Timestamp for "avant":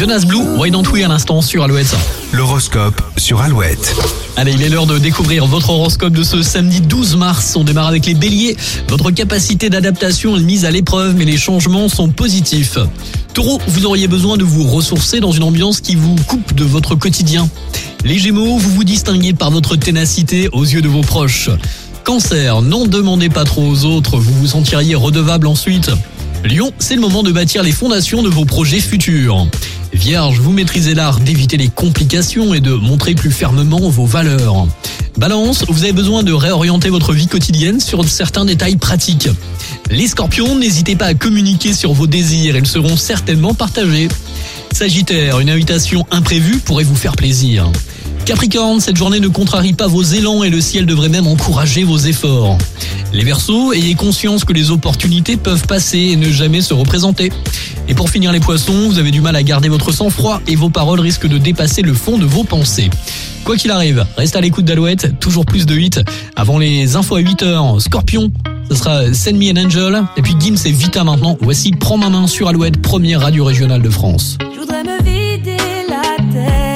66.36-66.58